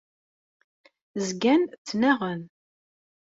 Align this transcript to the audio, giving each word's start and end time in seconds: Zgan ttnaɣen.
Zgan 1.27 1.61
ttnaɣen. 1.69 2.41